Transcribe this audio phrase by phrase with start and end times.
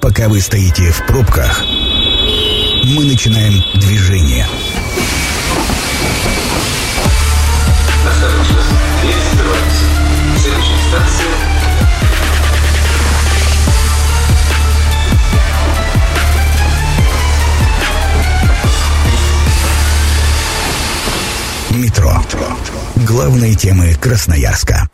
[0.00, 4.46] Пока вы стоите в пробках, мы начинаем движение.
[8.08, 8.62] Осторожно,
[9.02, 10.40] 220.
[10.40, 11.26] Следующая станция
[21.76, 22.22] Метро.
[23.06, 24.88] Главные темы Красноярска.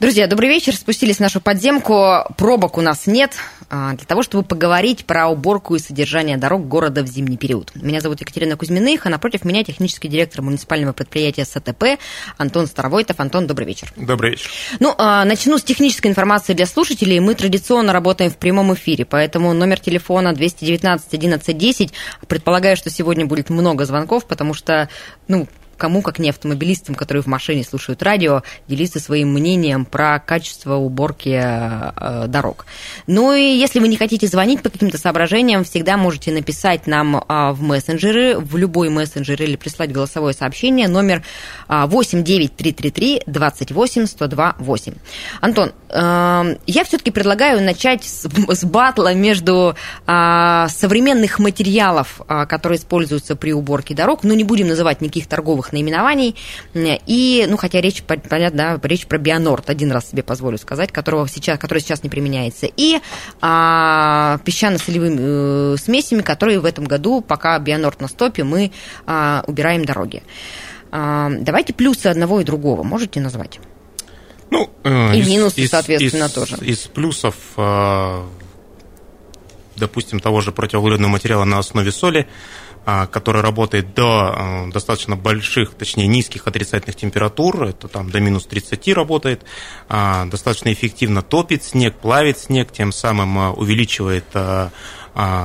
[0.00, 0.74] Друзья, добрый вечер.
[0.74, 2.24] Спустились в нашу подземку.
[2.36, 3.32] Пробок у нас нет
[3.70, 7.72] для того, чтобы поговорить про уборку и содержание дорог города в зимний период.
[7.74, 11.98] Меня зовут Екатерина Кузьминых, а напротив меня технический директор муниципального предприятия СТП
[12.36, 13.18] Антон Старовойтов.
[13.20, 13.92] Антон, добрый вечер.
[13.96, 14.50] Добрый вечер.
[14.78, 17.18] Ну, а, начну с технической информации для слушателей.
[17.18, 21.92] Мы традиционно работаем в прямом эфире, поэтому номер телефона 219 11 10.
[22.28, 24.88] Предполагаю, что сегодня будет много звонков, потому что,
[25.28, 30.74] ну, кому, как не автомобилистам, которые в машине слушают радио, делиться своим мнением про качество
[30.74, 32.66] уборки э, дорог.
[33.06, 37.52] Ну и если вы не хотите звонить по каким-то соображениям, всегда можете написать нам э,
[37.52, 41.22] в мессенджеры, в любой мессенджер или прислать голосовое сообщение, номер
[41.68, 44.94] э, 89333 28 102 8.
[45.40, 49.74] Антон, э, я все-таки предлагаю начать с, с батла между
[50.06, 55.65] э, современных материалов, э, которые используются при уборке дорог, но не будем называть никаких торговых
[55.66, 56.36] новых наименований.
[56.74, 61.28] И, ну, хотя речь, понятно, да, речь про Бионорд, один раз себе позволю сказать, которого
[61.28, 62.66] сейчас, который сейчас не применяется.
[62.76, 63.00] И
[63.40, 68.72] а, песчано-солевыми э, смесями, которые в этом году, пока Бионорд на стопе, мы
[69.06, 70.22] а, убираем дороги.
[70.90, 73.60] А, давайте плюсы одного и другого можете назвать?
[74.50, 76.56] Ну, э, и из, минусы, из, соответственно, из, тоже.
[76.60, 78.22] Из плюсов, э,
[79.76, 82.26] допустим, того же противоугольного материала на основе соли, а,
[83.06, 88.94] который работает до а, достаточно больших, точнее низких отрицательных температур, это там до минус 30
[88.94, 89.42] работает,
[89.88, 94.24] а, достаточно эффективно топит снег, плавит снег, тем самым увеличивает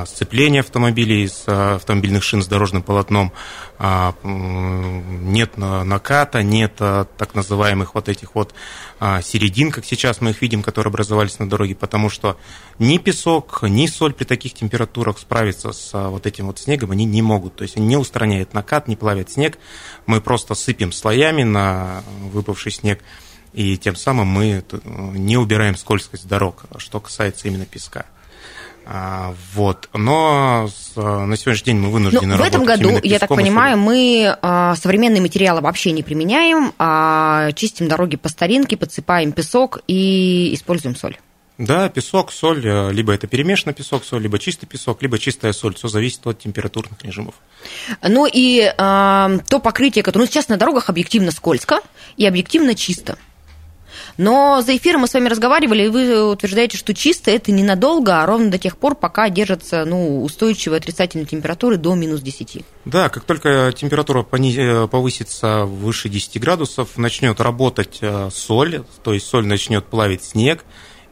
[0.05, 3.31] сцепление автомобилей с автомобильных шин с дорожным полотном,
[3.79, 8.53] нет наката, нет так называемых вот этих вот
[8.99, 12.37] середин, как сейчас мы их видим, которые образовались на дороге, потому что
[12.79, 17.21] ни песок, ни соль при таких температурах справиться с вот этим вот снегом они не
[17.21, 17.55] могут.
[17.55, 19.57] То есть они не устраняют накат, не плавят снег.
[20.05, 22.03] Мы просто сыпем слоями на
[22.33, 23.01] выпавший снег,
[23.53, 24.63] и тем самым мы
[25.13, 28.05] не убираем скользкость дорог, что касается именно песка.
[28.93, 29.87] А, вот.
[29.93, 34.75] Но на сегодняшний день мы вынуждены ну, В этом году, я так понимаю, мы а,
[34.75, 41.17] современные материалы вообще не применяем, а чистим дороги по старинке, подсыпаем песок и используем соль.
[41.57, 45.75] Да, песок, соль, э, либо это перемешанный песок, соль, либо чистый песок, либо чистая соль.
[45.75, 47.35] Все зависит от температурных режимов.
[48.01, 50.25] Ну и э, то покрытие, которое...
[50.25, 51.81] Ну, сейчас на дорогах объективно скользко
[52.17, 53.17] и объективно чисто.
[54.17, 58.25] Но за эфиром мы с вами разговаривали, и вы утверждаете, что чисто это ненадолго, а
[58.25, 62.63] ровно до тех пор, пока держатся ну, устойчивые отрицательные температуры до минус 10.
[62.85, 69.27] Да, как только температура э, повысится выше 10 градусов, начнет работать э, соль, то есть
[69.27, 70.65] соль начнет плавить снег,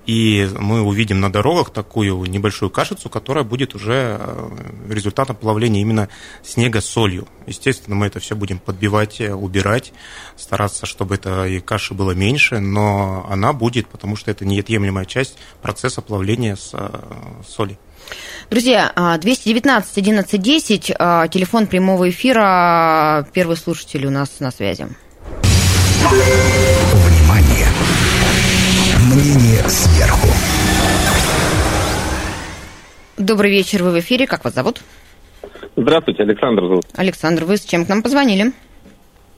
[0.10, 4.50] и мы увидим на дорогах такую небольшую кашицу, которая будет уже э,
[4.90, 6.10] результатом плавления именно
[6.42, 7.28] снега солью.
[7.46, 9.94] Естественно, мы это все будем подбивать, э, убирать,
[10.36, 15.38] стараться, чтобы это и каши было меньше, но она будет, потому что это неотъемлемая часть
[15.62, 16.90] процесса плавления с э,
[17.48, 17.78] соли.
[18.50, 18.92] Друзья,
[19.22, 20.82] 219 11 10,
[21.32, 24.88] телефон прямого эфира, первый слушатель у нас на связи.
[29.10, 30.28] Мнение сверху.
[33.18, 34.28] Добрый вечер, вы в эфире.
[34.28, 34.84] Как вас зовут?
[35.76, 36.86] Здравствуйте, Александр зовут.
[36.96, 38.52] Александр, вы с чем к нам позвонили?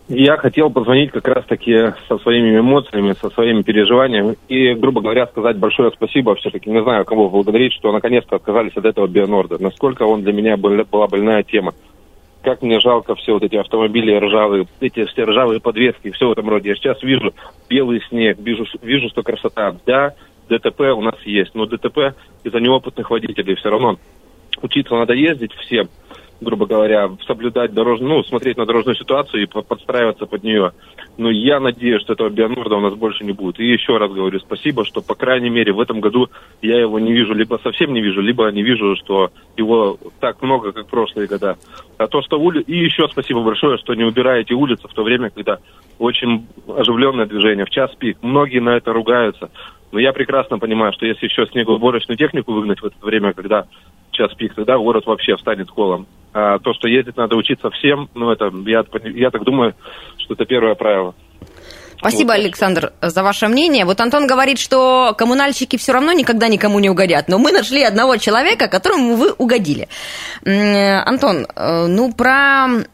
[0.09, 5.55] Я хотел позвонить как раз-таки со своими эмоциями, со своими переживаниями и, грубо говоря, сказать
[5.55, 6.35] большое спасибо.
[6.35, 9.57] Все-таки не знаю, кого благодарить, что наконец-то отказались от этого Бионорда.
[9.63, 11.73] Насколько он для меня был, была больная тема.
[12.43, 16.49] Как мне жалко все вот эти автомобили ржавые, эти все ржавые подвески, все в этом
[16.49, 16.69] роде.
[16.69, 17.33] Я сейчас вижу
[17.69, 19.75] белый снег, вижу, вижу, что красота.
[19.85, 20.13] Да,
[20.49, 23.97] ДТП у нас есть, но ДТП из-за неопытных водителей все равно.
[24.61, 25.87] Учиться надо ездить всем
[26.41, 30.71] грубо говоря, соблюдать дорожную, ну, смотреть на дорожную ситуацию и подстраиваться под нее.
[31.17, 33.59] Но я надеюсь, что этого Бионорда у нас больше не будет.
[33.59, 36.29] И еще раз говорю спасибо, что, по крайней мере, в этом году
[36.61, 40.71] я его не вижу, либо совсем не вижу, либо не вижу, что его так много,
[40.71, 41.57] как в прошлые года.
[41.97, 42.61] А то, что ули...
[42.61, 45.59] И еще спасибо большое, что не убираете улицы в то время, когда
[45.99, 48.17] очень оживленное движение, в час пик.
[48.21, 49.51] Многие на это ругаются.
[49.91, 53.65] Но я прекрасно понимаю, что если еще снегоуборочную технику выгнать в это время, когда
[54.11, 56.07] час пик, тогда город вообще встанет колом.
[56.33, 59.73] А то, что ездить надо учиться всем, ну, это, я, я так думаю,
[60.17, 61.13] что это первое правило.
[61.97, 63.85] Спасибо, Александр, за ваше мнение.
[63.85, 68.17] Вот Антон говорит, что коммунальщики все равно никогда никому не угодят, но мы нашли одного
[68.17, 69.87] человека, которому вы угодили.
[70.43, 72.85] Антон, э, ну про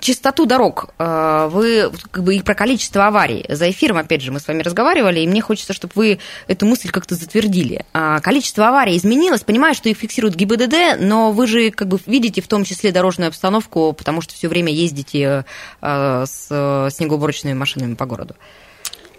[0.00, 3.44] чистоту дорог, э, вы как бы и про количество аварий.
[3.48, 6.90] За эфиром, опять же, мы с вами разговаривали, и мне хочется, чтобы вы эту мысль
[6.90, 7.84] как-то затвердили.
[7.92, 12.40] А, количество аварий изменилось, понимаю, что их фиксирует ГИБДД, но вы же как бы видите
[12.40, 15.44] в том числе дорожную обстановку, потому что все время ездите
[15.80, 18.34] э, с снегоуборочными машинами по городу.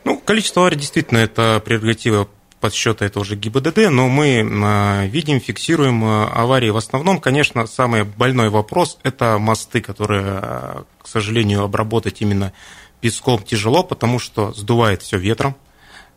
[0.04, 2.28] Ну, количество аварий действительно это прерогатива
[2.66, 6.72] подсчета это уже ГИБДД, но мы а, видим, фиксируем а, аварии.
[6.72, 12.54] В основном, конечно, самый больной вопрос– это мосты, которые, а, к сожалению, обработать именно
[13.02, 15.56] песком тяжело, потому что сдувает все ветром.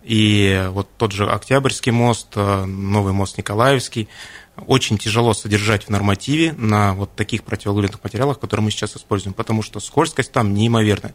[0.03, 4.09] И вот тот же Октябрьский мост, новый мост Николаевский–
[4.67, 9.63] очень тяжело содержать в нормативе на вот таких противоугольных материалах, которые мы сейчас используем, потому
[9.63, 11.15] что скользкость там неимоверная.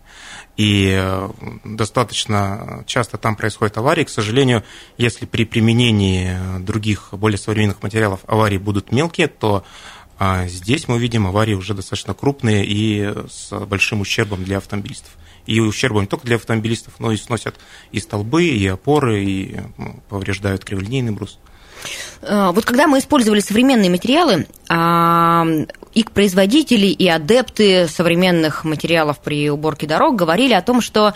[0.58, 1.30] И э,
[1.64, 4.04] достаточно часто там происходят аварии.
[4.04, 4.64] К сожалению,
[4.98, 9.64] если при применении других более современных материалов аварии будут мелкие, то
[10.20, 15.12] а, здесь мы видим аварии уже достаточно крупные и с большим ущербом для автомобилистов.
[15.46, 17.60] И ущербом не только для автомобилистов, но и сносят
[17.92, 21.40] и столбы, и опоры, и ну, повреждают криволинейный брус.
[22.22, 25.46] Э, вот когда мы использовали современные материалы, а,
[25.94, 31.14] и производители, и адепты современных материалов при уборке дорог говорили о том, что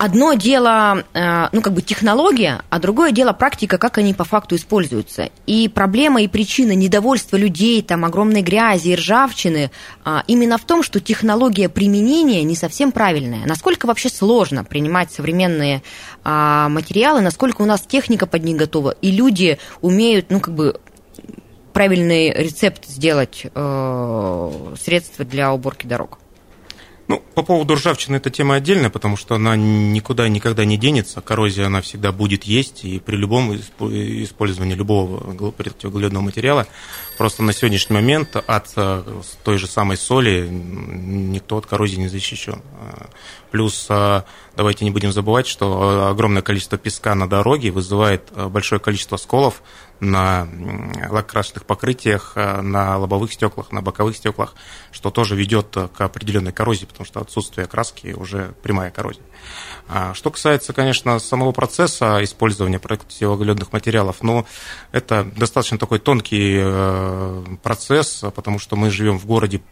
[0.00, 4.56] одно дело, э, ну, как бы технология, а другое дело практика, как они по факту
[4.56, 5.28] используются.
[5.46, 9.70] И проблема и причина недовольства людей, там, огромной грязи и ржавчины
[10.02, 13.46] а, именно в том, что технология применения не совсем правильная.
[13.46, 15.82] Насколько вообще сложно принимать современные
[16.24, 20.80] а, материалы, насколько у нас техника под них готова, и люди умеют, ну, как бы
[21.74, 26.18] правильный рецепт сделать э, средства для уборки дорог?
[27.10, 31.20] Ну, по поводу ржавчины эта тема отдельная, потому что она никуда никогда не денется.
[31.20, 36.68] Коррозия она всегда будет есть, и при любом использовании любого противоуглеродного материала
[37.18, 39.02] просто на сегодняшний момент от э,
[39.42, 42.62] той же самой соли никто от коррозии не защищен.
[43.50, 44.22] Плюс э,
[44.56, 49.62] давайте не будем забывать, что огромное количество песка на дороге вызывает э, большое количество сколов
[50.00, 50.48] на
[51.08, 54.54] лакрасочных покрытиях, э, на лобовых стеклах, на боковых стеклах,
[54.92, 59.22] что тоже ведет к определенной коррозии, потому что отсутствие краски уже прямая коррозия.
[59.88, 64.46] А что касается, конечно, самого процесса использования противоуглеродных материалов, ну,
[64.92, 69.62] это достаточно такой тонкий процесс, потому что мы живем в городе,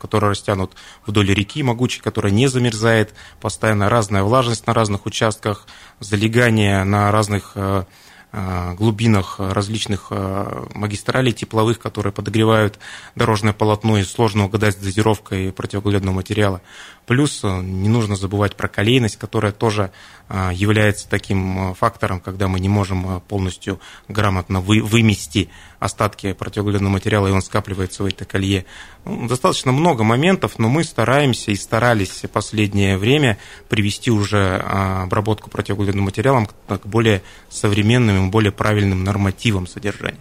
[0.00, 0.72] который растянут
[1.06, 5.66] вдоль реки могучей, которая не замерзает, постоянно разная влажность на разных участках,
[6.00, 7.84] залегание на разных э, э,
[8.32, 12.78] глубинах различных э, магистралей тепловых, которые подогревают
[13.14, 16.60] дорожное полотно, и сложно угадать с дозировкой противоуглеродного материала.
[17.06, 19.90] Плюс не нужно забывать про колейность, которая тоже
[20.28, 25.50] является таким фактором, когда мы не можем полностью грамотно вы, вымести
[25.80, 28.64] остатки противоугольного материала, и он скапливается в этой колье.
[29.04, 33.38] Ну, достаточно много моментов, но мы стараемся и старались последнее время
[33.68, 40.18] привести уже обработку противоугольным материалом к более современным и более правильным нормативам содержания.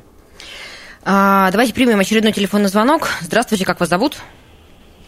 [1.04, 3.10] А, давайте примем очередной телефонный звонок.
[3.22, 4.18] Здравствуйте, как вас зовут?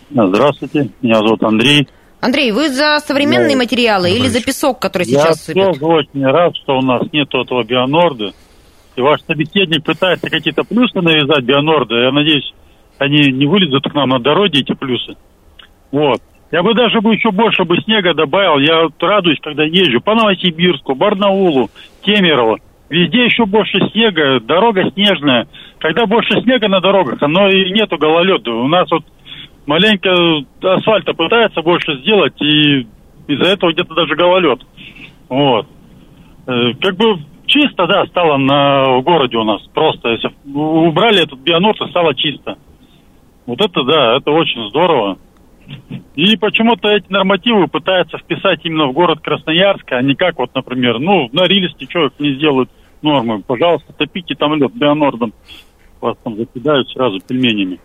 [0.10, 1.88] Здравствуйте, меня зовут Андрей.
[2.20, 5.58] Андрей, вы за современные ну, материалы или за песок, который сейчас сыпет?
[5.58, 8.34] Я тоже очень рад, что у нас нет этого бионорда
[8.96, 12.54] и ваш собеседник пытается какие-то плюсы навязать Бионорда, я надеюсь,
[12.98, 15.16] они не вылезут к нам на дороге, эти плюсы.
[15.92, 16.22] Вот.
[16.52, 18.60] Я бы даже бы еще больше бы снега добавил.
[18.60, 21.70] Я радуюсь, когда езжу по Новосибирску, Барнаулу,
[22.02, 22.60] Кемерово.
[22.92, 25.48] Везде еще больше снега, дорога снежная.
[25.80, 28.52] Когда больше снега на дорогах, оно и нету гололеда.
[28.52, 29.06] У нас вот
[29.66, 30.14] маленько
[30.62, 32.86] асфальта пытается больше сделать, и
[33.28, 34.60] из-за этого где-то даже гололед.
[35.30, 35.68] Вот.
[36.48, 39.62] Э, как бы чисто, да, стало на, в городе у нас.
[39.74, 42.58] Просто, если убрали этот бионот, и стало чисто.
[43.46, 45.18] Вот это, да, это очень здорово.
[46.16, 51.00] И почему-то эти нормативы пытаются вписать именно в город Красноярск, а не как вот, например,
[51.00, 52.70] ну, на Рильске что не сделают
[53.02, 53.42] нормы.
[53.42, 55.34] Пожалуйста, топите там лед бионордом.
[56.00, 57.80] Вас там закидают сразу пельменями.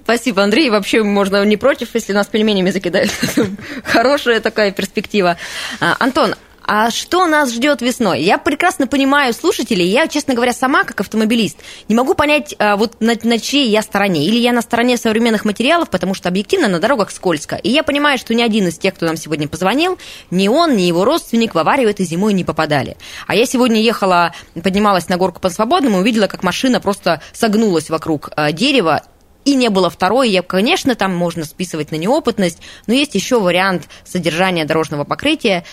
[0.00, 0.70] Спасибо, Андрей.
[0.70, 3.10] Вообще можно не против, если нас пельменями закидают.
[3.84, 5.36] Хорошая такая перспектива.
[5.80, 6.34] А, Антон,
[6.66, 8.22] а что нас ждет весной?
[8.22, 9.86] Я прекрасно понимаю слушателей.
[9.86, 13.82] Я, честно говоря, сама, как автомобилист, не могу понять, а, вот на, на чьей я
[13.82, 14.24] стороне.
[14.24, 17.56] Или я на стороне современных материалов, потому что объективно на дорогах скользко.
[17.56, 19.98] И я понимаю, что ни один из тех, кто нам сегодня позвонил,
[20.30, 22.96] ни он, ни его родственник в аварию этой зимой не попадали.
[23.26, 28.30] А я сегодня ехала, поднималась на горку по свободному, увидела, как машина просто согнулась вокруг
[28.36, 29.02] а, дерева,
[29.44, 33.88] и не было второй, я, конечно, там можно списывать на неопытность, но есть еще вариант
[34.04, 35.64] содержания дорожного покрытия.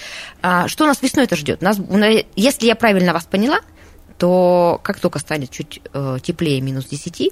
[0.42, 1.62] А, что нас весной-то ждет?
[1.62, 1.78] Нас,
[2.36, 3.60] если я правильно вас поняла,
[4.18, 7.32] то как только станет чуть э, теплее минус 10,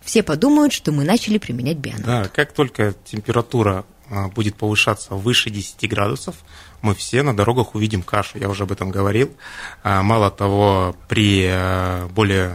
[0.00, 2.06] все подумают, что мы начали применять бионорд.
[2.06, 6.36] Да, как только температура а, будет повышаться выше 10 градусов,
[6.82, 9.30] мы все на дорогах увидим кашу, я уже об этом говорил.
[9.82, 12.52] А, мало того, при а, более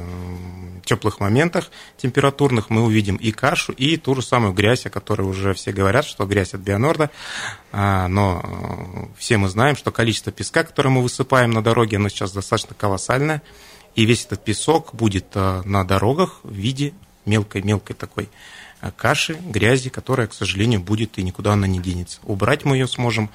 [0.85, 5.53] теплых моментах температурных мы увидим и кашу, и ту же самую грязь, о которой уже
[5.53, 7.09] все говорят, что грязь от Бионорда,
[7.73, 12.73] но все мы знаем, что количество песка, которое мы высыпаем на дороге, оно сейчас достаточно
[12.73, 13.41] колоссальное,
[13.95, 16.93] и весь этот песок будет на дорогах в виде
[17.25, 18.29] мелкой-мелкой такой
[18.81, 22.19] Э, каши, грязи, которая, к сожалению, будет и никуда она не денется.
[22.23, 23.29] Убрать мы ее сможем э,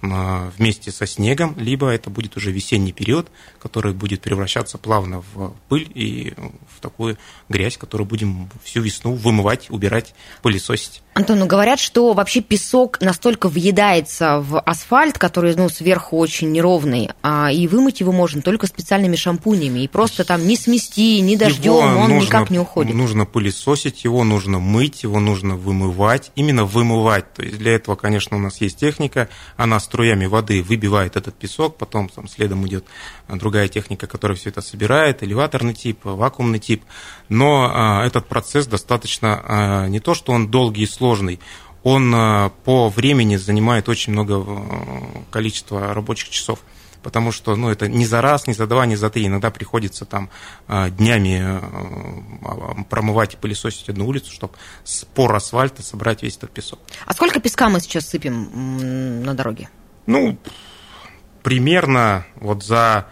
[0.00, 3.28] вместе со снегом, либо это будет уже весенний период,
[3.60, 6.34] который будет превращаться плавно в пыль и
[6.76, 11.02] в такую грязь, которую будем всю весну вымывать, убирать, пылесосить.
[11.18, 17.10] Антон, ну говорят, что вообще песок настолько въедается в асфальт, который ну, сверху очень неровный,
[17.22, 19.80] а, и вымыть его можно только специальными шампунями.
[19.80, 22.94] И просто там не смести, ни дождем, его он нужно, никак не уходит.
[22.94, 26.30] Нужно пылесосить его, нужно мыть, его нужно вымывать.
[26.36, 27.32] Именно вымывать.
[27.34, 29.28] То есть для этого, конечно, у нас есть техника.
[29.56, 32.84] Она струями воды выбивает этот песок, потом там, следом идет
[33.28, 36.84] другая техника, которая все это собирает, элеваторный тип, вакуумный тип.
[37.30, 41.40] Но а, этот процесс достаточно а, не то, что он долгий и сложный.
[41.84, 46.58] Он э, по времени занимает очень много э, количества рабочих часов
[47.02, 49.26] потому что ну, это не за раз, не за два, не за три.
[49.26, 50.30] Иногда приходится там
[50.68, 51.60] э, днями
[52.88, 56.80] промывать и пылесосить одну улицу, чтобы с пор асфальта собрать весь этот песок.
[57.06, 59.68] А сколько песка мы сейчас сыпем на дороге?
[60.06, 60.38] Ну,
[61.42, 63.08] примерно вот за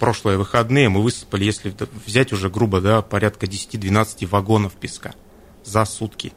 [0.00, 1.72] прошлые выходные мы высыпали, если
[2.06, 5.14] взять уже грубо, да, порядка 10-12 вагонов песка
[5.62, 6.32] за сутки.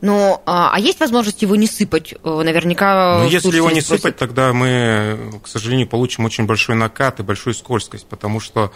[0.00, 2.14] Ну, а, а есть возможность его не сыпать?
[2.22, 3.20] Э, наверняка.
[3.22, 4.02] Ну, если его не спросят.
[4.02, 8.70] сыпать, тогда мы, к сожалению, получим очень большой накат и большую скользкость, потому что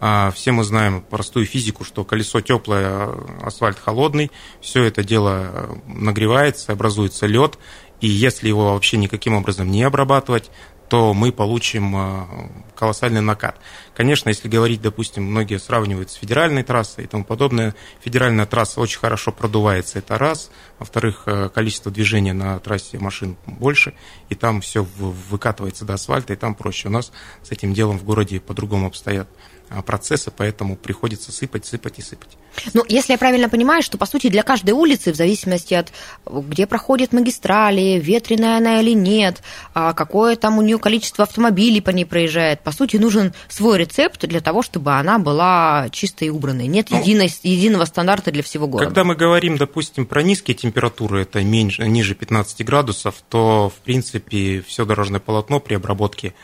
[0.00, 3.10] а, все мы знаем простую физику, что колесо теплое,
[3.42, 7.58] асфальт холодный, все это дело нагревается, образуется лед,
[8.00, 10.50] и если его вообще никаким образом не обрабатывать,
[10.92, 12.26] то мы получим э,
[12.74, 13.56] колоссальный накат.
[13.94, 18.98] Конечно, если говорить, допустим, многие сравнивают с федеральной трассой и тому подобное, федеральная трасса очень
[18.98, 20.50] хорошо продувается, это раз.
[20.78, 23.94] Во-вторых, э, количество движения на трассе машин больше,
[24.30, 26.88] и там все выкатывается до асфальта, и там проще.
[26.88, 29.28] У нас с этим делом в городе по-другому обстоят
[29.74, 32.36] а, процессы, поэтому приходится сыпать, сыпать и сыпать.
[32.74, 35.92] Ну, если я правильно понимаю, что, по сути, для каждой улицы, в зависимости от
[36.26, 41.88] где проходят магистрали, ветреная она или нет, а какое там у нее количество автомобилей по
[41.88, 46.66] ней проезжает, по сути, нужен свой рецепт для того, чтобы она была чистой и убранной.
[46.66, 48.86] Нет ну, единой, единого стандарта для всего города.
[48.86, 54.62] Когда мы говорим, допустим, про низкие температуры, это меньше, ниже 15 градусов, то, в принципе,
[54.66, 56.34] все дорожное полотно при обработке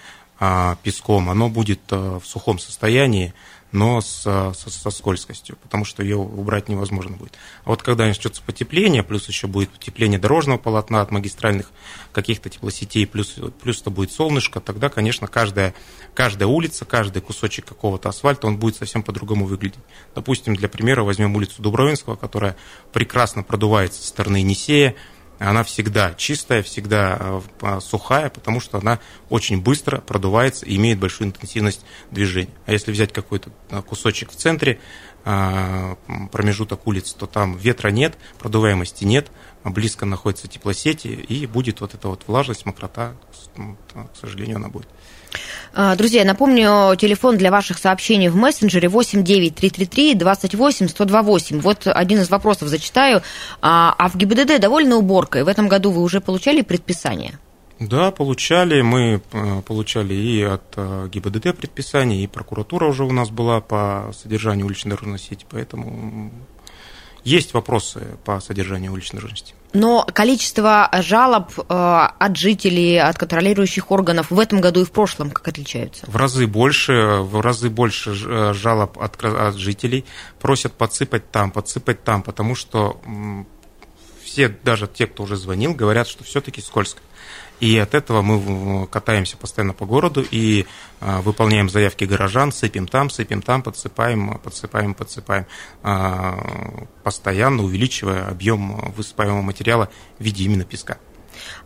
[0.82, 3.34] песком, оно будет а, в сухом состоянии,
[3.72, 7.34] но с, со, со скользкостью, потому что ее убрать невозможно будет.
[7.64, 11.70] А вот когда начнется потепление, плюс еще будет потепление дорожного полотна от магистральных
[12.12, 15.74] каких-то теплосетей, плюс, плюс это будет солнышко, тогда, конечно, каждая,
[16.14, 19.80] каждая улица, каждый кусочек какого-то асфальта, он будет совсем по-другому выглядеть.
[20.14, 22.56] Допустим, для примера возьмем улицу Дубровинского, которая
[22.92, 24.94] прекрасно продувается со стороны Енисея,
[25.38, 31.28] она всегда чистая, всегда э, сухая, потому что она очень быстро продувается и имеет большую
[31.28, 32.52] интенсивность движения.
[32.66, 34.80] А если взять какой-то э, кусочек в центре,
[35.24, 35.94] э,
[36.32, 39.30] промежуток улиц, то там ветра нет, продуваемости нет,
[39.64, 43.14] близко находятся теплосети, и будет вот эта вот влажность, мокрота,
[43.94, 44.88] к сожалению, она будет.
[45.74, 51.60] А, друзья, напомню, телефон для ваших сообщений в мессенджере 89333 28 128.
[51.60, 53.22] Вот один из вопросов зачитаю.
[53.60, 55.44] А, а в ГИБДД довольно уборкой?
[55.44, 57.38] В этом году вы уже получали предписание?
[57.80, 58.80] Да, получали.
[58.82, 64.10] Мы э, получали и от э, ГИБДД предписание, и прокуратура уже у нас была по
[64.20, 66.32] содержанию уличной дорожной сети, поэтому
[67.24, 69.54] есть вопросы по содержанию уличной дорожности.
[69.74, 75.30] Но количество жалоб э, от жителей, от контролирующих органов в этом году и в прошлом
[75.30, 76.06] как отличаются?
[76.06, 80.06] В разы больше, в разы больше э, жалоб от, от жителей.
[80.40, 82.98] Просят подсыпать там, подсыпать там, потому что
[84.24, 87.00] все, даже те, кто уже звонил, говорят, что все-таки скользко.
[87.60, 90.66] И от этого мы катаемся постоянно по городу и
[91.00, 95.46] а, выполняем заявки горожан, сыпем там, сыпем там, подсыпаем, подсыпаем, подсыпаем,
[95.82, 96.38] а,
[97.02, 99.88] постоянно увеличивая объем высыпаемого материала
[100.18, 100.98] в виде именно песка.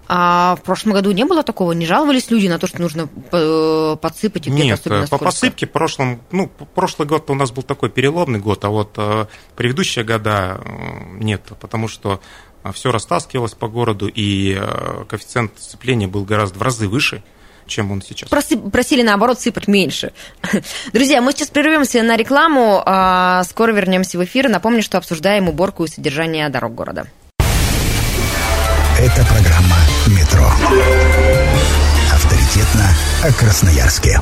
[0.08, 1.72] А в прошлом году не было такого?
[1.72, 6.20] Не жаловались люди на то, что нужно э, подсыпать и Нет, особенно по посыпке прошлом,
[6.30, 11.18] ну, прошлый год у нас был такой переломный год, а вот э, предыдущие года э,
[11.18, 12.20] нет, потому что
[12.71, 17.25] все растаскивалось по городу, и э, коэффициент сцепления был гораздо в разы выше,
[17.66, 18.31] чем он сейчас.
[18.31, 20.12] Проси- просили, наоборот, сыпать меньше.
[20.92, 24.49] Друзья, мы сейчас прервемся на рекламу, а скоро вернемся в эфир.
[24.49, 27.07] Напомню, что обсуждаем уборку и содержание дорог города.
[28.99, 30.49] Это программа «Метро».
[32.12, 32.88] Авторитетно
[33.25, 34.21] о Красноярске.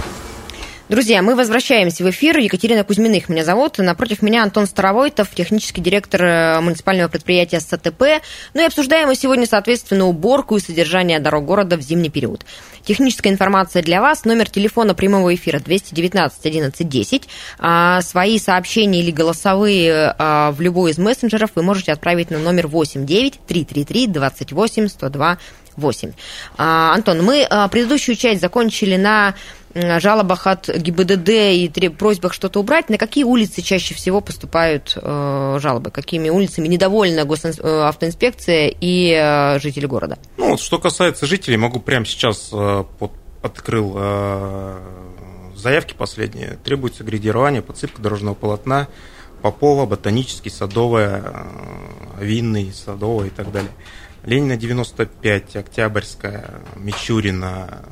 [0.90, 2.36] Друзья, мы возвращаемся в эфир.
[2.38, 3.78] Екатерина Кузьминых меня зовут.
[3.78, 8.20] Напротив меня Антон Старовойтов, технический директор э, муниципального предприятия СТП.
[8.54, 12.44] Ну и обсуждаем мы сегодня, соответственно, уборку и содержание дорог города в зимний период.
[12.84, 14.24] Техническая информация для вас.
[14.24, 17.28] Номер телефона прямого эфира 219 11 10.
[17.60, 22.66] А, свои сообщения или голосовые а, в любой из мессенджеров вы можете отправить на номер
[22.66, 25.38] 89 333 28 102
[25.76, 26.12] 8.
[26.56, 29.34] А, Антон, мы а, предыдущую часть закончили на
[29.74, 32.88] жалобах от ГИБДД и просьбах что-то убрать.
[32.88, 35.90] На какие улицы чаще всего поступают э, жалобы?
[35.90, 40.18] Какими улицами недовольна госавтоинспекция и э, жители города?
[40.38, 43.12] Ну, что касается жителей, могу прямо сейчас э, под-
[43.42, 44.78] открыл э,
[45.54, 46.58] заявки последние.
[46.64, 48.88] Требуется градирование, подсыпка дорожного полотна,
[49.42, 51.22] Попова, Ботанический, Садовая,
[52.18, 53.70] э, Винный, Садовая и так далее.
[54.24, 57.84] Ленина 95, Октябрьская, Мичурина.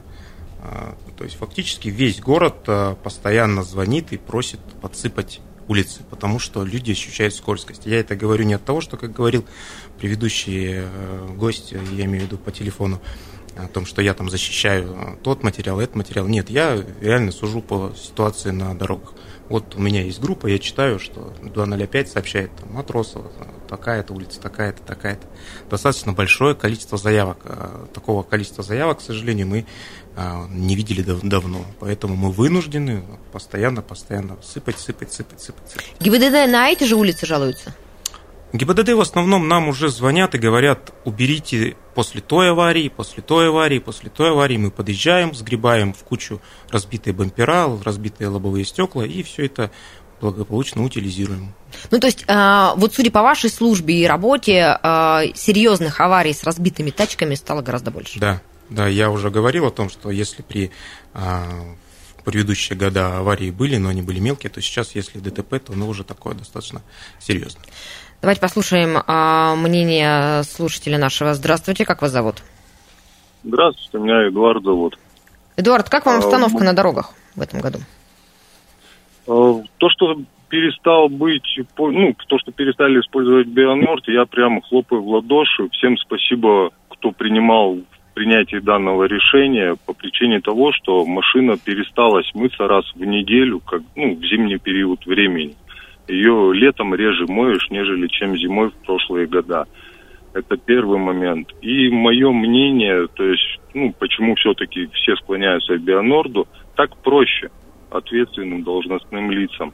[0.62, 6.64] э, То есть фактически весь город э, постоянно звонит и просит подсыпать улицы, потому что
[6.64, 7.86] люди ощущают скользкость.
[7.86, 9.44] Я это говорю не от того, что, как говорил
[9.98, 13.00] предыдущий э, гость, я имею в виду по телефону,
[13.56, 16.26] о том, что я там защищаю тот материал, этот материал.
[16.26, 19.14] Нет, я реально сужу по ситуации на дорогах.
[19.48, 23.30] Вот у меня есть группа, я читаю, что 205 сообщает там, Матросова,
[23.68, 25.26] такая-то улица, такая-то, такая-то.
[25.70, 27.38] Достаточно большое количество заявок.
[27.44, 29.66] А Такого количества заявок, к сожалению, мы
[30.16, 31.64] а, не видели дав- давно.
[31.80, 35.92] Поэтому мы вынуждены постоянно, постоянно сыпать, сыпать, сыпать, сыпать, сыпать.
[36.00, 37.74] ГИБДД на эти же улицы жалуются?
[38.52, 43.78] ГИБДД в основном нам уже звонят и говорят, уберите после той аварии, после той аварии,
[43.78, 44.56] после той аварии.
[44.56, 46.40] Мы подъезжаем, сгребаем в кучу
[46.70, 49.70] разбитые бампера, разбитые лобовые стекла, и все это
[50.20, 51.54] благополучно утилизируем.
[51.90, 56.42] Ну, то есть, а, вот судя по вашей службе и работе, а, серьезных аварий с
[56.44, 58.18] разбитыми тачками стало гораздо больше.
[58.18, 60.70] Да, да, я уже говорил о том, что если при
[61.12, 61.46] а,
[62.24, 66.04] предыдущие года аварии были, но они были мелкие, то сейчас, если ДТП, то оно уже
[66.04, 66.82] такое достаточно
[67.20, 67.64] серьезное.
[68.20, 71.34] Давайте послушаем а, мнение слушателя нашего.
[71.34, 72.42] Здравствуйте, как вас зовут?
[73.44, 74.98] Здравствуйте, меня Эдуард зовут.
[75.56, 77.78] Эдуард, как вам А, обстановка ну- на дорогах в этом году?
[79.28, 80.16] Э, То, что
[80.48, 81.46] перестал быть,
[81.78, 85.68] ну, то, что перестали использовать Бионорд, я прямо хлопаю в ладоши.
[85.72, 92.66] Всем спасибо, кто принимал в принятии данного решения по причине того, что машина перестала смыться
[92.66, 95.54] раз в неделю, как, ну, в зимний период времени.
[96.08, 99.66] Ее летом реже моешь, нежели чем зимой в прошлые года.
[100.32, 101.52] Это первый момент.
[101.60, 107.50] И мое мнение, то есть, ну, почему все-таки все склоняются к Бионорду, так проще
[107.90, 109.72] ответственным должностным лицам.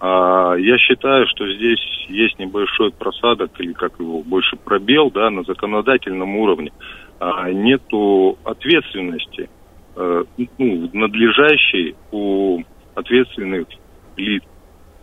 [0.00, 5.42] А, я считаю, что здесь есть небольшой просадок, или как его больше пробел, да, на
[5.42, 6.72] законодательном уровне.
[7.18, 9.48] А, нету ответственности,
[9.94, 10.24] э,
[10.58, 12.62] ну, надлежащей у
[12.94, 13.68] ответственных
[14.16, 14.42] лиц,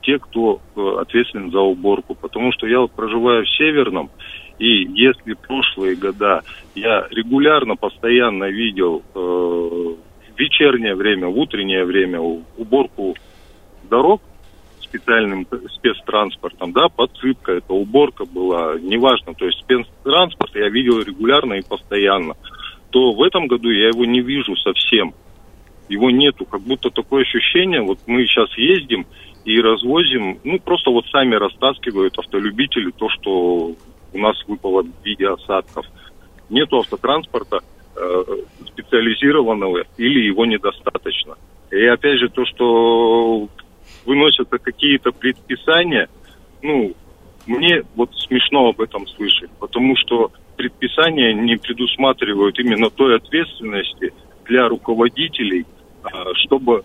[0.01, 2.15] те, кто э, ответственен за уборку.
[2.15, 4.09] Потому что я вот проживаю в Северном,
[4.59, 6.41] и если прошлые года
[6.75, 9.95] я регулярно, постоянно видел э,
[10.37, 13.15] вечернее время, утреннее время уборку
[13.89, 14.21] дорог
[14.81, 21.67] специальным спецтранспортом, да, подсыпка, это уборка была, неважно, то есть спецтранспорт я видел регулярно и
[21.67, 22.33] постоянно,
[22.89, 25.13] то в этом году я его не вижу совсем.
[25.89, 29.05] Его нету, как будто такое ощущение, вот мы сейчас ездим
[29.49, 33.73] и развозим, ну, просто вот сами растаскивают автолюбители то, что
[34.13, 35.87] у нас выпало в виде осадков.
[36.51, 37.61] Нету автотранспорта
[37.95, 38.23] э,
[38.67, 41.35] специализированного или его недостаточно.
[41.71, 43.49] И опять же то, что
[44.05, 46.09] выносятся какие-то предписания,
[46.61, 46.93] ну,
[47.47, 54.13] мне вот смешно об этом слышать, потому что предписания не предусматривают именно той ответственности
[54.45, 55.65] для руководителей,
[56.03, 56.83] а, чтобы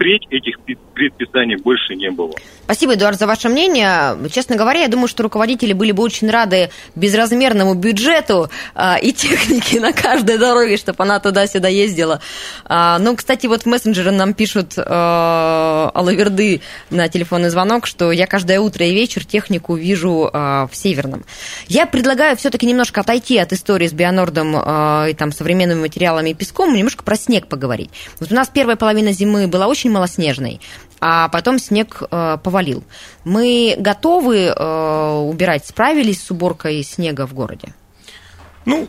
[0.00, 0.56] впредь этих
[0.94, 2.38] предписаний больше не было.
[2.70, 4.16] Спасибо, Эдуард, за ваше мнение.
[4.30, 9.80] Честно говоря, я думаю, что руководители были бы очень рады безразмерному бюджету а, и технике
[9.80, 12.20] на каждой дороге, чтобы она туда-сюда ездила.
[12.66, 18.28] А, ну, кстати, вот в мессенджеры нам пишут а, Алаверды на телефонный звонок, что я
[18.28, 21.24] каждое утро и вечер технику вижу а, в Северном.
[21.66, 26.34] Я предлагаю все-таки немножко отойти от истории с Бионордом а, и там современными материалами и
[26.34, 27.90] песком, немножко про снег поговорить.
[28.20, 30.60] Вот у нас первая половина зимы была очень малоснежной
[31.00, 32.84] а потом снег э, повалил.
[33.24, 37.74] Мы готовы э, убирать, справились с уборкой снега в городе?
[38.66, 38.88] Ну,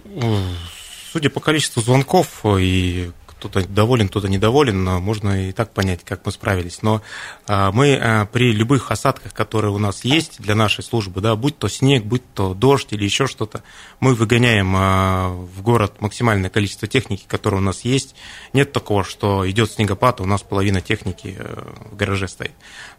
[1.12, 6.24] судя по количеству звонков и кто-то доволен, кто-то недоволен, но можно и так понять, как
[6.26, 6.84] мы справились.
[6.84, 7.02] Но
[7.48, 11.58] а, мы а, при любых осадках, которые у нас есть для нашей службы, да, будь
[11.58, 13.64] то снег, будь то дождь или еще что-то,
[14.00, 18.16] мы выгоняем а, в город максимальное количество техники, которое у нас есть.
[18.54, 22.52] Нет такого, что идет снегопад, а у нас половина техники э, в гараже стоит.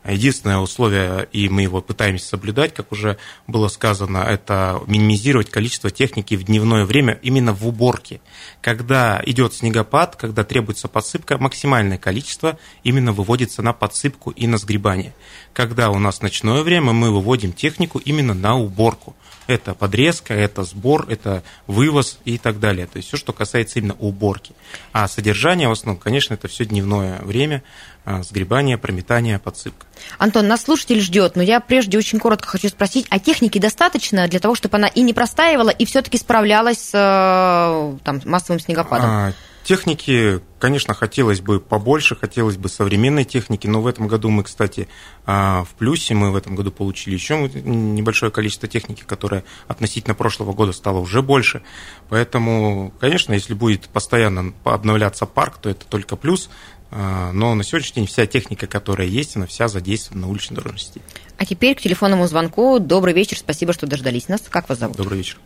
[0.05, 6.35] Единственное условие, и мы его пытаемся соблюдать, как уже было сказано, это минимизировать количество техники
[6.35, 8.20] в дневное время именно в уборке.
[8.61, 15.14] Когда идет снегопад, когда требуется подсыпка, максимальное количество именно выводится на подсыпку и на сгребание.
[15.52, 19.14] Когда у нас ночное время, мы выводим технику именно на уборку.
[19.46, 22.86] Это подрезка, это сбор, это вывоз и так далее.
[22.86, 24.54] То есть все, что касается именно уборки.
[24.92, 27.62] А содержание в основном, конечно, это все дневное время,
[28.04, 29.86] а, сгребание, прометание, подсыпка.
[30.18, 34.40] Антон, нас слушатель ждет, но я прежде очень коротко хочу спросить, а техники достаточно для
[34.40, 39.08] того, чтобы она и не простаивала, и все-таки справлялась с э, там, массовым снегопадом?
[39.08, 39.32] А,
[39.64, 44.88] Техники, конечно, хотелось бы побольше, хотелось бы современной техники, но в этом году мы, кстати,
[45.25, 50.53] а, в плюсе, мы в этом году получили еще небольшое количество техники, которое относительно прошлого
[50.53, 51.62] года стало уже больше.
[52.09, 56.51] Поэтому, конечно, если будет постоянно обновляться парк, то это только плюс.
[56.90, 61.01] А, но на сегодняшний день вся техника, которая есть, она вся задействована на уличной дорожности.
[61.38, 62.81] А теперь к телефонному звонку.
[62.81, 64.42] Добрый вечер, спасибо, что дождались нас.
[64.42, 64.96] Как вас зовут?
[64.96, 65.38] Добрый вечер.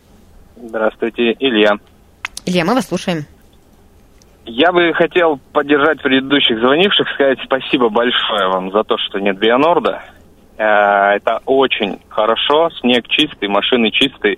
[0.61, 1.77] Здравствуйте, Илья.
[2.45, 3.27] Илья, мы вас слушаем.
[4.47, 10.03] Я бы хотел поддержать предыдущих звонивших, сказать спасибо большое вам за то, что нет Бионорда.
[10.57, 14.37] Э, это очень хорошо, снег чистый, машины чистые,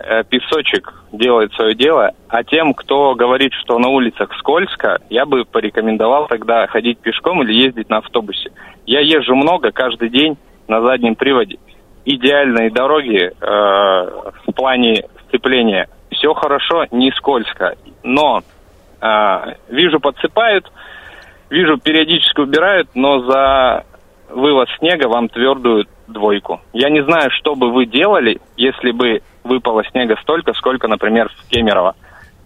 [0.00, 2.10] э, песочек делает свое дело.
[2.26, 7.54] А тем, кто говорит, что на улицах скользко, я бы порекомендовал тогда ходить пешком или
[7.54, 8.50] ездить на автобусе.
[8.86, 11.58] Я езжу много, каждый день на заднем приводе.
[12.04, 15.88] Идеальные дороги э, в плане сцепления.
[16.10, 17.76] Все хорошо, не скользко.
[18.02, 18.42] Но
[19.02, 20.70] а, вижу, подсыпают,
[21.50, 23.84] вижу, периодически убирают, но за
[24.30, 26.60] вывоз снега вам твердую двойку.
[26.72, 31.48] Я не знаю, что бы вы делали, если бы выпало снега столько, сколько, например, в
[31.50, 31.96] Кемерово.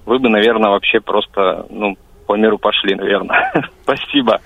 [0.06, 3.52] Вы бы, наверное, вообще просто, ну, по миру пошли, наверное.
[3.82, 4.40] Спасибо.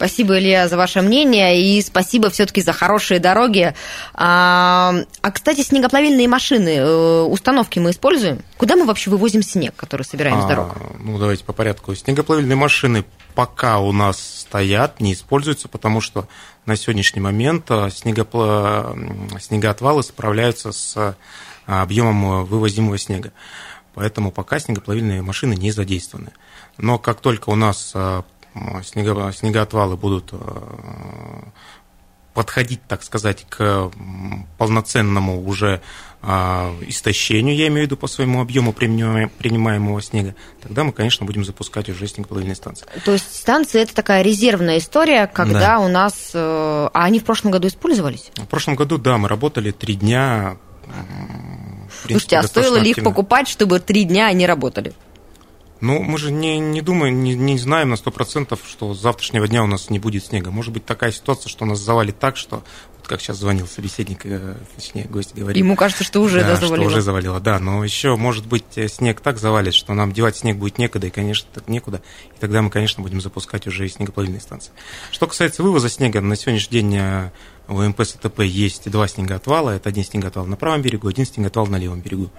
[0.00, 3.74] Спасибо, Илья, за ваше мнение и спасибо все-таки за хорошие дороги.
[4.14, 8.40] А, а, кстати, снегоплавильные машины, э, установки мы используем?
[8.56, 10.74] Куда мы вообще вывозим снег, который собираем а, с дорог?
[11.00, 11.94] Ну, давайте по порядку.
[11.94, 16.26] Снегоплавильные машины пока у нас стоят, не используются, потому что
[16.64, 18.96] на сегодняшний момент э, снегопла...
[19.38, 21.12] снегоотвалы справляются с э,
[21.66, 23.32] объемом вывозимого снега.
[23.92, 26.30] Поэтому пока снегоплавильные машины не задействованы.
[26.78, 27.92] Но как только у нас
[28.84, 30.36] снего, снегоотвалы будут э,
[32.34, 33.90] подходить, так сказать, к
[34.58, 35.80] полноценному уже
[36.22, 41.44] а, истощению, я имею в виду по своему объему принимаемого снега, тогда мы, конечно, будем
[41.44, 42.86] запускать уже снегоплавильные станции.
[43.04, 45.78] То есть станции– это такая резервная история, когда да.
[45.80, 46.30] у нас…
[46.34, 48.30] Э, а они в прошлом году использовались?
[48.36, 50.56] В прошлом году, да, мы работали три дня.
[52.04, 54.92] Принципе, Слушайте, а стоило ли их покупать, чтобы три дня они работали?
[55.80, 59.48] Ну, мы же не, не думаем, не, не знаем на сто процентов, что с завтрашнего
[59.48, 60.50] дня у нас не будет снега.
[60.50, 62.62] Может быть такая ситуация, что нас завалит так, что,
[62.98, 65.56] вот как сейчас звонил собеседник, э, точнее, гость говорит.
[65.56, 66.90] Ему кажется, что уже да, завалило.
[66.90, 67.58] что уже завалило, да.
[67.58, 71.10] Но еще, может быть, э, снег так завалит, что нам девать снег будет некуда, и,
[71.10, 72.02] конечно, так некуда.
[72.36, 74.72] И тогда мы, конечно, будем запускать уже и снегоплавильные станции.
[75.10, 77.30] Что касается вывоза снега, на сегодняшний день э,
[77.68, 79.70] у МП СТП есть два снегоотвала.
[79.70, 82.30] Это один снегоотвал на правом берегу, один снегоотвал на левом берегу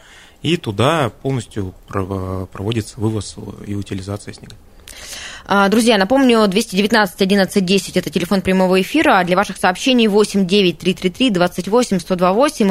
[0.42, 4.56] и туда полностью проводится вывоз и утилизация снега.
[5.46, 10.46] А, друзья, напомню, 219 11 10 это телефон прямого эфира, а для ваших сообщений 8
[10.46, 12.68] 9 333 28 128.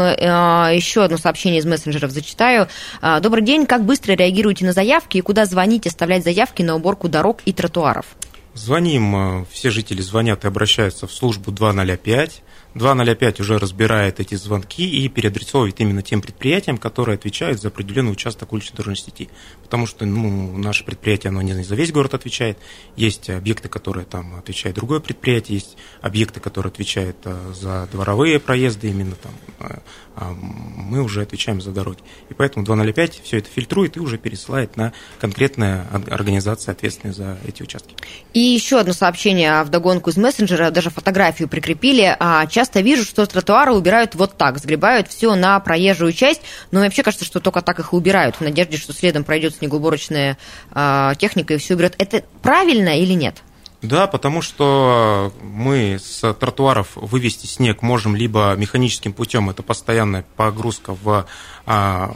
[0.75, 2.69] Еще одно сообщение из мессенджеров зачитаю.
[3.01, 7.09] А, Добрый день, как быстро реагируете на заявки и куда звонить, оставлять заявки на уборку
[7.09, 8.07] дорог и тротуаров?
[8.55, 12.43] Звоним, э, все жители звонят и обращаются в службу 205
[12.75, 18.53] 205 уже разбирает эти звонки и переадресовывает именно тем предприятиям, которые отвечают за определенный участок
[18.53, 19.29] уличной дорожной сети.
[19.63, 22.59] Потому что ну, наше предприятие, оно не за весь город отвечает.
[22.97, 28.89] Есть объекты, которые там отвечает другое предприятие, есть объекты, которые отвечают э, за дворовые проезды,
[28.89, 29.79] именно там э,
[30.21, 32.01] а мы уже отвечаем за дороги.
[32.29, 37.63] И поэтому 205 все это фильтрует и уже пересылает на конкретная организация, ответственная за эти
[37.63, 37.95] участки.
[38.35, 42.15] И еще одно сообщение в догонку из мессенджера, даже фотографию прикрепили.
[42.19, 47.03] А, часто вижу, что тротуары убирают вот так, сгребают все на проезжую часть, но вообще
[47.03, 50.37] кажется, что только так их и убирают, в надежде, что следом пройдет снегоуборочная
[50.73, 51.95] а, техника и все уберет.
[51.97, 53.37] Это правильно или нет?
[53.81, 60.95] Да, потому что мы с тротуаров вывести снег можем либо механическим путем, это постоянная погрузка
[61.03, 61.25] в,
[61.65, 62.15] а,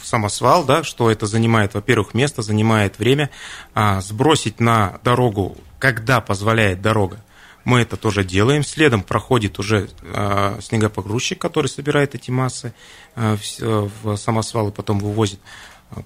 [0.00, 3.30] в самосвал, да, что это занимает, во-первых, место, занимает время,
[3.74, 7.23] а, сбросить на дорогу, когда позволяет дорога.
[7.64, 8.62] Мы это тоже делаем.
[8.62, 12.74] Следом проходит уже э, снегопогрузчик, который собирает эти массы
[13.16, 15.40] э, в, в самосвал и потом вывозит.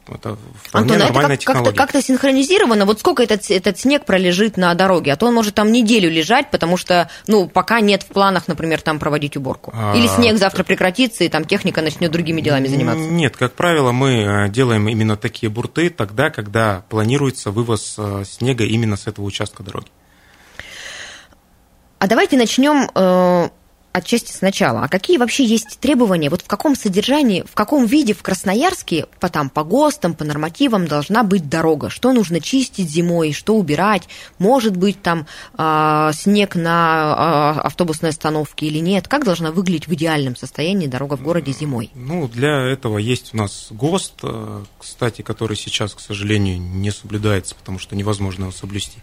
[0.09, 1.77] Это вполне Антон, нормальная это как, технология.
[1.77, 2.85] Как-то, как-то синхронизировано.
[2.85, 5.13] Вот сколько этот, этот снег пролежит на дороге?
[5.13, 8.81] А то он может там неделю лежать, потому что, ну, пока нет в планах, например,
[8.81, 9.73] там проводить уборку.
[9.75, 9.97] А...
[9.97, 13.05] Или снег завтра прекратится, и там техника начнет другими делами заниматься.
[13.05, 18.65] Нет, как правило, мы э, делаем именно такие бурты тогда, когда планируется вывоз э, снега
[18.65, 19.89] именно с этого участка дороги.
[21.99, 23.49] А давайте начнем э,
[23.99, 24.83] отчасти сначала.
[24.83, 26.31] А какие вообще есть требования?
[26.31, 30.87] Вот в каком содержании, в каком виде в Красноярске по, там, по ГОСТам, по нормативам
[30.87, 31.91] должна быть дорога?
[31.91, 34.09] Что нужно чистить зимой, что убирать?
[34.39, 39.09] Может быть там э, снег на э, автобусной остановке или нет?
[39.09, 41.91] Как должна выглядеть в идеальном состоянии дорога в городе зимой?
[41.95, 47.55] Ну, для этого есть у нас ГОСТ, э, кстати, который сейчас, к сожалению, не соблюдается,
[47.55, 48.99] потому что невозможно его соблюсти.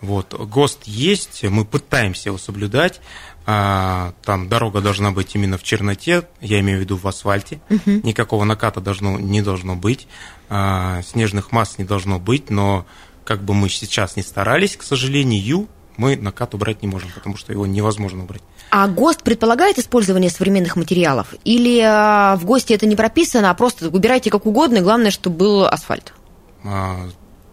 [0.00, 3.00] Вот, ГОСТ есть, мы пытаемся его соблюдать.
[3.46, 7.60] А, там дорога должна быть именно в черноте, я имею в виду в асфальте.
[7.70, 8.00] Угу.
[8.04, 10.06] Никакого наката должно, не должно быть,
[10.48, 12.86] а, снежных масс не должно быть, но
[13.24, 17.52] как бы мы сейчас не старались, к сожалению, мы накат убрать не можем, потому что
[17.52, 18.42] его невозможно убрать.
[18.70, 21.34] А ГОСТ предполагает использование современных материалов?
[21.44, 25.64] Или а, в ГОСТе это не прописано, а просто убирайте как угодно, главное, чтобы был
[25.64, 26.12] асфальт?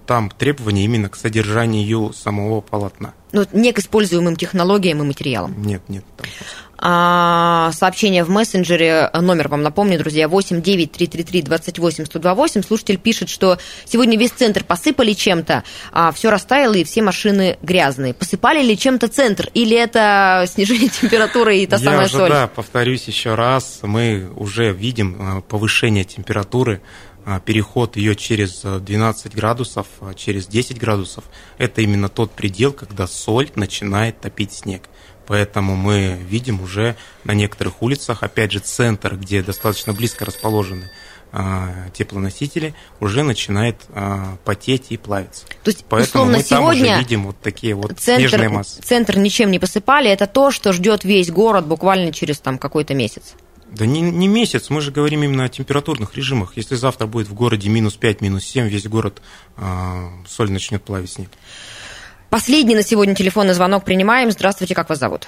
[0.08, 3.13] Там требования именно к содержанию самого полотна.
[3.34, 5.62] Ну, не к используемым технологиям и материалам?
[5.62, 6.06] Нет, нет.
[6.15, 6.28] Там
[6.80, 12.63] а, сообщение в мессенджере, номер вам напомню, друзья, 8 9 333 28 128.
[12.63, 18.13] Слушатель пишет, что сегодня весь центр посыпали чем-то, а все растаяло и все машины грязные.
[18.13, 22.30] Посыпали ли чем-то центр или это снижение температуры и та Я самая уже, соль?
[22.30, 26.82] Да, повторюсь еще раз, мы уже видим а, повышение температуры
[27.46, 31.26] переход ее через 12 э, градусов, а, через 10 градусов,
[31.58, 34.84] это именно тот предел, когда соль начинает топить снег.
[35.26, 40.90] Поэтому мы видим уже на некоторых улицах, опять же, центр, где достаточно близко расположены
[41.94, 45.46] теплоносители, уже начинает а, потеть и плавиться.
[45.62, 48.82] То есть, Поэтому условно, мы сегодня там уже видим вот такие вот центр, снежные массы.
[48.82, 53.36] Центр ничем не посыпали, это то, что ждет весь город буквально через там какой-то месяц.
[53.72, 56.56] Да не, не месяц, мы же говорим именно о температурных режимах.
[56.56, 59.22] Если завтра будет в городе минус 5, минус 7, весь город
[59.58, 59.62] э,
[60.26, 61.30] соль начнет плавить снег.
[62.30, 64.32] Последний на сегодня телефонный звонок принимаем.
[64.32, 65.28] Здравствуйте, как вас зовут?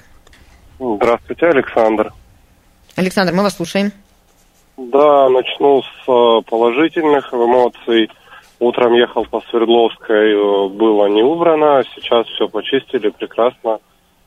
[0.79, 2.13] Здравствуйте, Александр.
[2.95, 3.91] Александр, мы вас слушаем.
[4.77, 8.09] Да, начну с э, положительных эмоций.
[8.59, 13.79] Утром ехал по Свердловской, э, было не убрано, сейчас все почистили, прекрасно,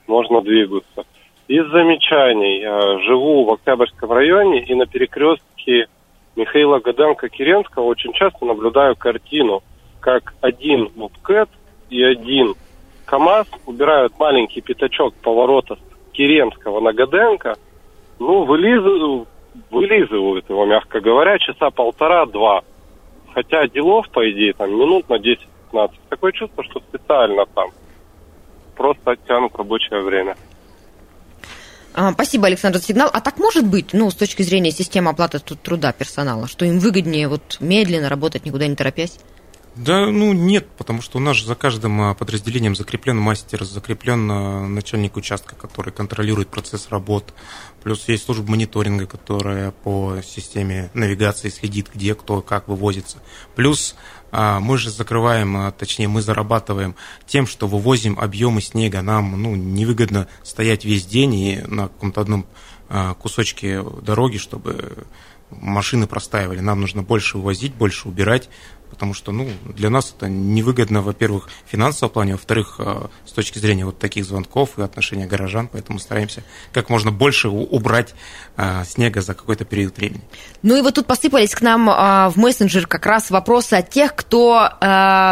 [0.07, 1.05] можно двигаться.
[1.53, 2.65] Из замечаний.
[3.05, 5.87] Живу в Октябрьском районе и на перекрестке
[6.35, 9.63] Михаила Гаденко-Керенского очень часто наблюдаю картину,
[10.01, 11.51] как один Мопкэт
[11.91, 12.55] и один
[13.05, 15.77] КАМАЗ убирают маленький пятачок поворота
[16.13, 17.59] Керенского на Гаденко,
[18.19, 19.29] ну, вылизывают,
[19.71, 22.63] вылизывают его, мягко говоря, часа полтора-два.
[23.35, 25.91] Хотя делов, по идее, там минут на 10-15.
[26.09, 27.69] Такое чувство, что специально там.
[28.75, 30.35] Просто оттянут рабочее время.
[31.95, 33.11] А, спасибо, Александр, за сигнал.
[33.13, 37.29] А так может быть, ну, с точки зрения системы оплаты труда персонала, что им выгоднее
[37.29, 39.19] вот медленно работать, никуда не торопясь?
[39.75, 44.31] Да, ну нет, потому что у нас же за каждым а, подразделением закреплен мастер, закреплен
[44.31, 47.33] а, начальник участка, который контролирует процесс работ.
[47.83, 53.17] Плюс есть служба мониторинга, которая по системе навигации следит, где кто как вывозится.
[53.57, 53.97] Плюс
[54.33, 59.03] мы же закрываем, точнее мы зарабатываем тем, что вывозим объемы снега.
[59.03, 62.47] Нам ну, невыгодно стоять весь день и на каком-то одном
[63.21, 65.05] кусочке дороги, чтобы
[65.51, 66.61] машины простаивали.
[66.61, 68.49] Нам нужно больше вывозить, больше убирать,
[68.93, 73.59] потому что ну, для нас это невыгодно, во-первых, в финансовом плане, во-вторых, э, с точки
[73.59, 78.15] зрения вот таких звонков и отношения горожан, поэтому стараемся как можно больше убрать
[78.59, 80.21] э, снега за какой-то период времени.
[80.61, 84.15] Ну и вот тут посыпались к нам э, в мессенджер как раз вопросы от тех,
[84.15, 84.69] кто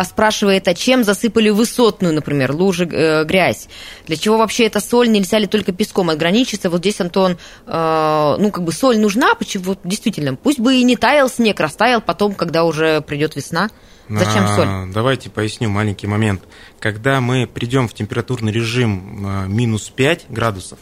[0.05, 3.68] спрашивает, а чем засыпали высотную, например, лужи, грязь.
[4.07, 5.11] Для чего вообще эта соль?
[5.11, 6.70] Нельзя ли только песком ограничиться?
[6.70, 9.64] Вот здесь, Антон, ну как бы соль нужна, почему?
[9.64, 13.70] Вот, действительно, пусть бы и не таял снег, растаял потом, когда уже придет весна, весна.
[14.08, 14.92] Зачем а, соль?
[14.92, 16.42] Давайте поясню маленький момент.
[16.78, 20.78] Когда мы придем в температурный режим а, минус 5 градусов,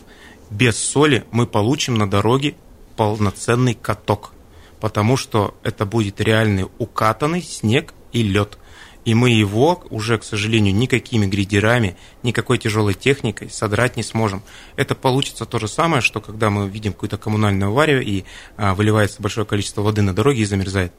[0.50, 2.54] без соли мы получим на дороге
[2.96, 4.32] полноценный каток,
[4.80, 8.58] потому что это будет реальный укатанный снег и лед.
[9.04, 14.42] И мы его уже, к сожалению, никакими грейдерами, никакой тяжелой техникой содрать не сможем.
[14.76, 18.24] Это получится то же самое, что когда мы видим какую-то коммунальную аварию и
[18.56, 20.92] а, выливается большое количество воды на дороге и замерзает.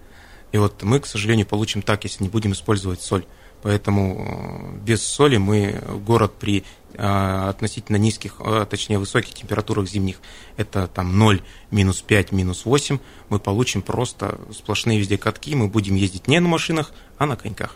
[0.51, 3.25] И вот мы, к сожалению, получим так, если не будем использовать соль.
[3.61, 10.17] Поэтому э, без соли мы город при э, относительно низких, э, точнее высоких температурах зимних,
[10.55, 15.95] это там 0, минус 5, минус 8, мы получим просто сплошные везде катки, мы будем
[15.95, 17.75] ездить не на машинах, а на коньках.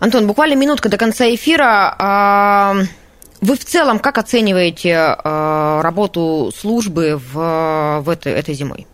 [0.00, 1.94] Антон, буквально минутка до конца эфира.
[1.98, 2.74] А,
[3.40, 8.86] вы в целом как оцениваете работу службы в, в этой, этой зимой?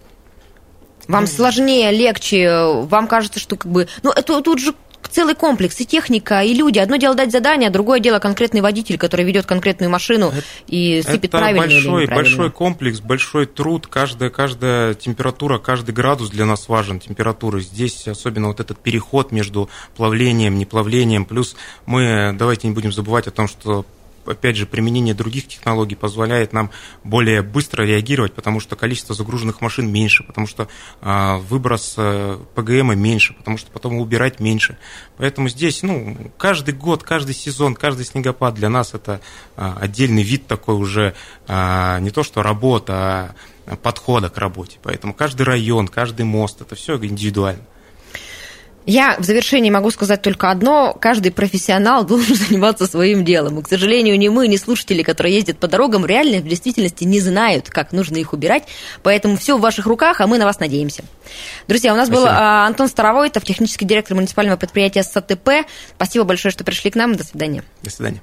[1.09, 2.51] Вам сложнее, легче,
[2.83, 3.89] вам кажется, что как бы...
[4.03, 4.75] Ну, это тут же
[5.11, 6.79] целый комплекс, и техника, и люди.
[6.79, 11.31] Одно дело дать задание, другое дело конкретный водитель, который ведет конкретную машину это, и сыпет
[11.31, 16.69] это правильно большой, или большой комплекс, большой труд, каждая, каждая температура, каждый градус для нас
[16.69, 17.61] важен, температуры.
[17.61, 23.31] Здесь особенно вот этот переход между плавлением, неплавлением, плюс мы, давайте не будем забывать о
[23.31, 23.87] том, что
[24.27, 26.71] опять же, применение других технологий позволяет нам
[27.05, 30.69] более быстро реагировать, потому что количество загруженных машин меньше, потому что
[31.01, 34.79] а, выброс а, ПГМа меньше, потому что потом убирать меньше.
[35.17, 39.21] Поэтому здесь, ну, каждый год, каждый сезон, каждый снегопад для нас это
[39.57, 41.15] а, отдельный вид такой уже
[41.47, 43.35] а, не то что работа,
[43.67, 44.79] а подхода к работе.
[44.83, 47.63] Поэтому каждый район, каждый мост, это все индивидуально.
[48.87, 50.97] Я в завершении могу сказать только одно.
[50.99, 53.59] Каждый профессионал должен заниматься своим делом.
[53.59, 57.21] И, к сожалению, ни мы, ни слушатели, которые ездят по дорогам, реально в действительности не
[57.21, 58.63] знают, как нужно их убирать.
[59.03, 61.03] Поэтому все в ваших руках, а мы на вас надеемся.
[61.67, 62.27] Друзья, у нас Спасибо.
[62.27, 65.67] был а, Антон Старовойтов, технический директор муниципального предприятия САТП.
[65.97, 67.17] Спасибо большое, что пришли к нам.
[67.17, 67.65] До свидания.
[67.83, 68.23] До свидания.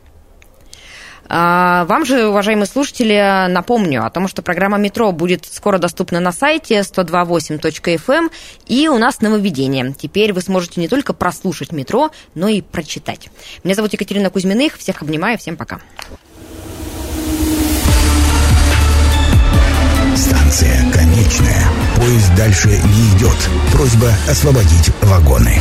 [1.30, 6.32] А, вам же, уважаемые слушатели, напомню о том, что программа «Метро» будет скоро доступна на
[6.32, 8.32] сайте 128.fm, эм.
[8.68, 9.94] и у нас нововведение.
[9.94, 13.30] Теперь вы сможете не только прослушать «Метро», но и прочитать.
[13.64, 15.80] Меня зовут Екатерина Кузьминых, всех обнимаю, всем пока.
[20.16, 21.68] Станция конечная.
[21.96, 23.38] Поезд дальше не идет.
[23.72, 25.60] Просьба освободить вагоны.